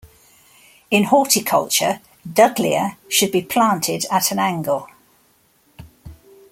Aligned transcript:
In 0.89 1.03
horticulture, 1.03 2.01
"Dudleya" 2.27 2.95
should 3.07 3.31
be 3.31 3.43
planted 3.43 4.07
at 4.09 4.31
an 4.31 4.39
angle. 4.39 4.87